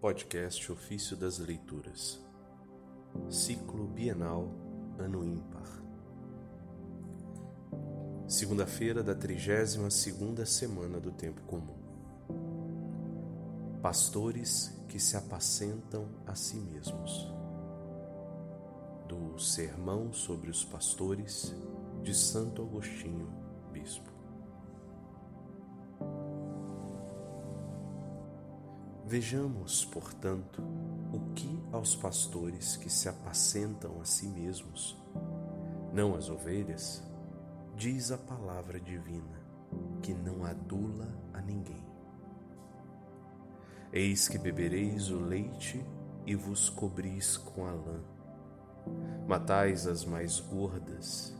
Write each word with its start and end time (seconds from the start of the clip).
Podcast 0.00 0.70
Ofício 0.70 1.16
das 1.16 1.38
Leituras, 1.38 2.20
Ciclo 3.30 3.86
Bienal, 3.86 4.46
Ano 4.98 5.24
Ímpar. 5.24 5.82
Segunda-feira 8.28 9.02
da 9.02 9.14
32 9.14 9.92
segunda 9.94 10.44
semana 10.44 11.00
do 11.00 11.10
Tempo 11.10 11.40
Comum. 11.42 11.78
Pastores 13.80 14.78
que 14.86 15.00
se 15.00 15.16
apacentam 15.16 16.06
a 16.26 16.34
si 16.34 16.56
mesmos. 16.56 17.32
Do 19.08 19.38
Sermão 19.38 20.12
sobre 20.12 20.50
os 20.50 20.62
Pastores 20.62 21.54
de 22.02 22.14
Santo 22.14 22.62
Agostinho, 22.62 23.32
Bispo. 23.72 24.15
Vejamos, 29.08 29.84
portanto, 29.84 30.60
o 31.12 31.32
que 31.32 31.62
aos 31.70 31.94
pastores 31.94 32.76
que 32.76 32.90
se 32.90 33.08
apacentam 33.08 34.00
a 34.00 34.04
si 34.04 34.26
mesmos, 34.26 35.00
não 35.92 36.16
as 36.16 36.28
ovelhas, 36.28 37.04
diz 37.76 38.10
a 38.10 38.18
palavra 38.18 38.80
divina, 38.80 39.40
que 40.02 40.12
não 40.12 40.44
adula 40.44 41.06
a 41.32 41.40
ninguém. 41.40 41.86
Eis 43.92 44.26
que 44.26 44.38
bebereis 44.38 45.08
o 45.08 45.20
leite 45.20 45.86
e 46.26 46.34
vos 46.34 46.68
cobris 46.68 47.36
com 47.36 47.64
a 47.64 47.70
lã. 47.70 48.00
Matais 49.28 49.86
as 49.86 50.04
mais 50.04 50.40
gordas 50.40 51.32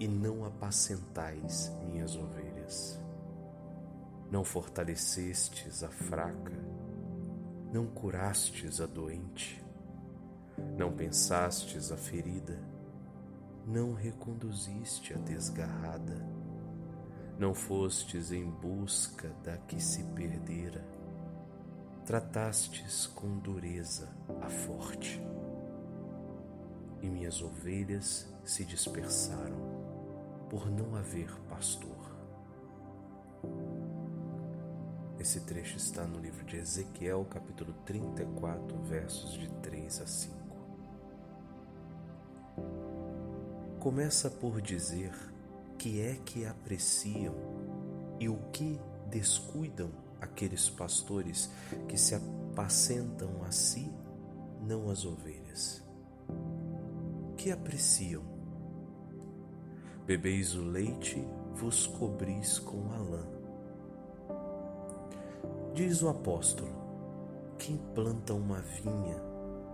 e 0.00 0.08
não 0.08 0.44
apacentais 0.44 1.70
minhas 1.84 2.16
ovelhas. 2.16 3.00
Não 4.28 4.42
fortalecestes 4.42 5.84
a 5.84 5.88
fraca 5.88 6.75
não 7.76 7.84
curastes 7.84 8.80
a 8.80 8.86
doente, 8.86 9.62
não 10.78 10.90
pensastes 10.90 11.92
a 11.92 11.96
ferida, 11.98 12.58
não 13.66 13.92
reconduziste 13.92 15.12
a 15.12 15.18
desgarrada, 15.18 16.26
não 17.38 17.52
fostes 17.52 18.32
em 18.32 18.48
busca 18.48 19.28
da 19.44 19.58
que 19.58 19.78
se 19.78 20.02
perdera, 20.04 20.82
tratastes 22.06 23.06
com 23.08 23.38
dureza 23.40 24.08
a 24.40 24.48
forte. 24.48 25.22
E 27.02 27.10
minhas 27.10 27.42
ovelhas 27.42 28.26
se 28.42 28.64
dispersaram 28.64 30.46
por 30.48 30.70
não 30.70 30.96
haver 30.96 31.30
pastor. 31.50 31.95
Esse 35.26 35.40
trecho 35.40 35.76
está 35.76 36.04
no 36.04 36.20
livro 36.20 36.44
de 36.44 36.56
Ezequiel, 36.56 37.26
capítulo 37.28 37.74
34, 37.84 38.80
versos 38.84 39.32
de 39.32 39.48
3 39.60 40.00
a 40.00 40.06
5. 40.06 40.36
Começa 43.80 44.30
por 44.30 44.62
dizer 44.62 45.12
que 45.76 46.00
é 46.00 46.14
que 46.24 46.46
apreciam 46.46 47.34
e 48.20 48.28
o 48.28 48.36
que 48.52 48.78
descuidam 49.10 49.90
aqueles 50.20 50.70
pastores 50.70 51.50
que 51.88 51.98
se 51.98 52.14
apacentam 52.14 53.42
a 53.42 53.50
si, 53.50 53.90
não 54.62 54.88
as 54.88 55.04
ovelhas. 55.04 55.82
Que 57.36 57.50
apreciam? 57.50 58.22
Bebeis 60.06 60.54
o 60.54 60.62
leite, 60.62 61.20
vos 61.52 61.84
cobris 61.84 62.60
com 62.60 62.92
a 62.92 62.98
lã 62.98 63.35
Diz 65.76 66.00
o 66.00 66.08
apóstolo: 66.08 66.70
Quem 67.58 67.76
planta 67.94 68.32
uma 68.32 68.60
vinha 68.60 69.22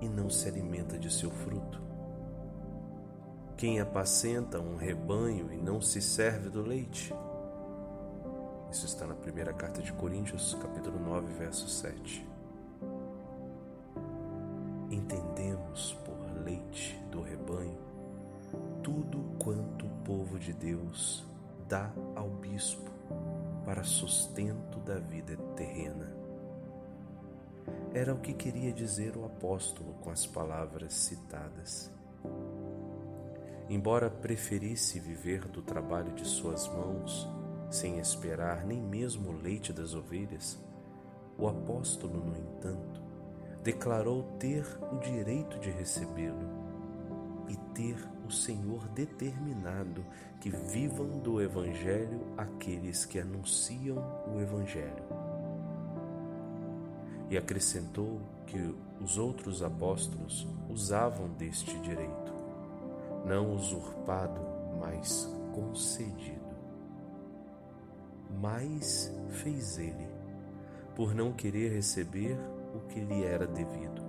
e 0.00 0.08
não 0.08 0.30
se 0.30 0.48
alimenta 0.48 0.98
de 0.98 1.12
seu 1.12 1.30
fruto? 1.30 1.78
Quem 3.54 3.80
apacenta 3.80 4.58
um 4.58 4.76
rebanho 4.76 5.52
e 5.52 5.58
não 5.58 5.78
se 5.78 6.00
serve 6.00 6.48
do 6.48 6.62
leite? 6.62 7.14
Isso 8.70 8.86
está 8.86 9.06
na 9.06 9.14
primeira 9.14 9.52
carta 9.52 9.82
de 9.82 9.92
Coríntios, 9.92 10.54
capítulo 10.54 10.98
9, 10.98 11.34
verso 11.34 11.68
7. 11.68 12.26
Entendemos 14.90 15.98
por 16.02 16.42
leite 16.42 16.98
do 17.10 17.20
rebanho 17.20 17.78
tudo 18.82 19.22
quanto 19.38 19.84
o 19.84 19.90
povo 20.02 20.38
de 20.38 20.54
Deus 20.54 21.26
dá 21.68 21.92
ao 22.16 22.30
bispo 22.30 22.90
para 23.70 23.84
sustento 23.84 24.80
da 24.80 24.98
vida 24.98 25.36
terrena. 25.54 26.12
Era 27.94 28.12
o 28.12 28.18
que 28.18 28.32
queria 28.32 28.72
dizer 28.72 29.16
o 29.16 29.24
apóstolo 29.24 29.94
com 30.00 30.10
as 30.10 30.26
palavras 30.26 30.92
citadas. 30.92 31.88
Embora 33.68 34.10
preferisse 34.10 34.98
viver 34.98 35.46
do 35.46 35.62
trabalho 35.62 36.12
de 36.14 36.24
suas 36.24 36.66
mãos, 36.66 37.28
sem 37.70 38.00
esperar 38.00 38.66
nem 38.66 38.82
mesmo 38.82 39.30
o 39.30 39.40
leite 39.40 39.72
das 39.72 39.94
ovelhas, 39.94 40.58
o 41.38 41.46
apóstolo, 41.46 42.24
no 42.24 42.36
entanto, 42.36 43.00
declarou 43.62 44.24
ter 44.40 44.66
o 44.92 44.98
direito 44.98 45.60
de 45.60 45.70
recebê-lo 45.70 46.59
e 47.50 47.56
ter 47.74 47.96
o 48.24 48.30
Senhor 48.30 48.86
determinado 48.90 50.06
que 50.40 50.50
vivam 50.50 51.18
do 51.18 51.42
Evangelho 51.42 52.20
aqueles 52.38 53.04
que 53.04 53.18
anunciam 53.18 53.96
o 54.32 54.40
Evangelho. 54.40 55.02
E 57.28 57.36
acrescentou 57.36 58.20
que 58.46 58.74
os 59.00 59.18
outros 59.18 59.62
apóstolos 59.64 60.46
usavam 60.68 61.28
deste 61.30 61.76
direito, 61.80 62.32
não 63.26 63.52
usurpado, 63.52 64.40
mas 64.78 65.28
concedido. 65.52 66.38
Mas 68.40 69.12
fez 69.42 69.76
ele, 69.76 70.08
por 70.94 71.14
não 71.14 71.32
querer 71.32 71.72
receber 71.72 72.38
o 72.74 72.80
que 72.88 73.00
lhe 73.00 73.24
era 73.24 73.46
devido. 73.46 74.08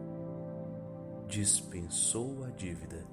Dispensou 1.27 2.43
a 2.43 2.49
dívida 2.49 3.03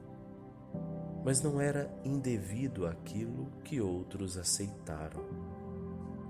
mas 1.28 1.42
não 1.42 1.60
era 1.60 1.94
indevido 2.06 2.86
aquilo 2.86 3.52
que 3.62 3.82
outros 3.82 4.38
aceitaram. 4.38 5.22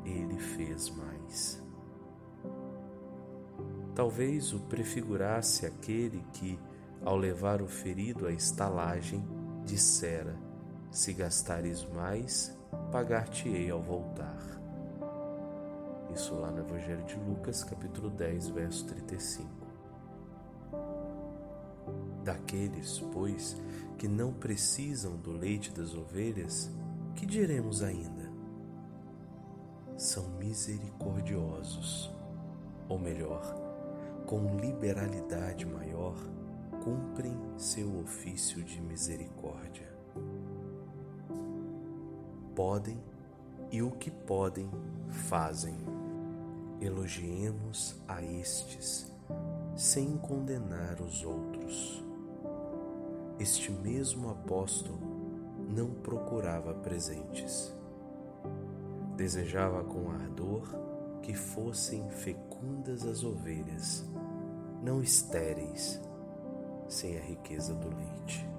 Ele 0.05 0.37
fez 0.41 0.91
mais. 0.91 1.63
Talvez 3.95 4.53
o 4.53 4.59
prefigurasse 4.59 5.65
aquele 5.67 6.27
que, 6.33 6.59
ao 7.05 7.17
levar 7.17 7.63
o 7.63 7.69
ferido 7.69 8.27
à 8.27 8.33
estalagem, 8.33 9.25
dissera: 9.65 10.35
Se 10.91 11.13
gastares 11.13 11.85
mais, 11.91 12.53
pagar-te-ei 12.91 13.71
ao 13.71 13.81
voltar. 13.81 14.43
Isso 16.13 16.35
lá 16.35 16.51
no 16.51 16.59
Evangelho 16.59 17.05
de 17.05 17.15
Lucas, 17.21 17.63
capítulo 17.63 18.11
10, 18.11 18.49
verso 18.49 18.85
35. 18.89 19.68
Daqueles, 22.29 22.99
pois, 23.11 23.57
que 23.97 24.07
não 24.07 24.35
precisam 24.35 25.17
do 25.17 25.33
leite 25.33 25.73
das 25.73 25.95
ovelhas, 25.95 26.71
que 27.15 27.25
diremos 27.25 27.83
ainda? 27.83 28.31
São 29.97 30.29
misericordiosos, 30.39 32.13
ou 32.87 32.99
melhor, 32.99 33.43
com 34.27 34.59
liberalidade 34.59 35.65
maior, 35.65 36.15
cumprem 36.85 37.35
seu 37.57 37.99
ofício 37.99 38.63
de 38.63 38.79
misericórdia. 38.79 39.91
Podem 42.55 43.01
e 43.71 43.81
o 43.81 43.91
que 43.93 44.11
podem, 44.11 44.71
fazem. 45.31 45.77
Elogiemos 46.79 47.97
a 48.07 48.23
estes, 48.23 49.11
sem 49.75 50.19
condenar 50.19 51.01
os 51.01 51.25
outros 51.25 52.07
este 53.39 53.71
mesmo 53.71 54.31
apóstolo 54.31 54.99
não 55.69 55.91
procurava 55.91 56.75
presentes. 56.75 57.75
Desejava 59.17 59.85
com 59.85 60.11
ardor 60.11 60.69
que 61.23 61.35
fossem 61.35 62.09
fecundas 62.11 63.05
as 63.05 63.23
ovelhas, 63.23 64.05
não 64.83 65.03
estéreis, 65.03 66.01
sem 66.89 67.17
a 67.17 67.21
riqueza 67.21 67.75
do 67.75 67.89
leite. 67.89 68.58